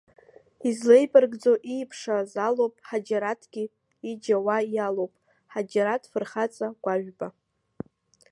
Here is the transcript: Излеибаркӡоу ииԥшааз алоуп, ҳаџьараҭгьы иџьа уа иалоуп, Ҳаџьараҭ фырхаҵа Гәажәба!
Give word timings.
Излеибаркӡоу 0.69 1.57
ииԥшааз 1.73 2.31
алоуп, 2.47 2.75
ҳаџьараҭгьы 2.87 3.63
иџьа 4.09 4.37
уа 4.45 4.57
иалоуп, 4.75 5.13
Ҳаџьараҭ 5.53 6.03
фырхаҵа 6.11 6.67
Гәажәба! 6.83 7.27